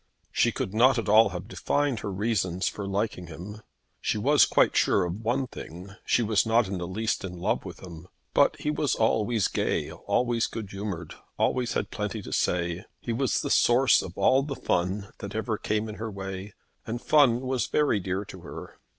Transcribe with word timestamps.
She 0.31 0.51
could 0.51 0.73
not 0.73 0.97
at 0.97 1.07
all 1.07 1.29
have 1.29 1.47
defined 1.47 1.99
her 1.99 2.11
reasons 2.11 2.67
for 2.67 2.87
liking 2.87 3.27
him. 3.27 3.61
She 4.01 4.17
was 4.17 4.45
quite 4.45 4.75
sure 4.75 5.05
of 5.05 5.21
one 5.21 5.45
thing, 5.45 5.91
she 6.03 6.23
was 6.23 6.43
not 6.43 6.67
in 6.67 6.79
the 6.79 6.87
least 6.87 7.23
in 7.23 7.37
love 7.37 7.65
with 7.65 7.81
him. 7.83 8.07
But 8.33 8.55
he 8.59 8.71
was 8.71 8.95
always 8.95 9.47
gay, 9.47 9.91
always 9.91 10.47
good 10.47 10.71
humoured, 10.71 11.13
always 11.37 11.73
had 11.73 11.91
plenty 11.91 12.23
to 12.23 12.33
say. 12.33 12.85
He 12.99 13.13
was 13.13 13.41
the 13.41 13.51
source 13.51 14.01
of 14.01 14.17
all 14.17 14.41
the 14.41 14.55
fun 14.55 15.11
that 15.19 15.35
ever 15.35 15.55
came 15.59 15.87
in 15.87 15.93
her 16.01 16.09
way; 16.09 16.55
and 16.87 16.99
fun 16.99 17.41
was 17.41 17.67
very 17.67 17.99
dear 17.99 18.25
to 18.25 18.39
her. 18.41 18.79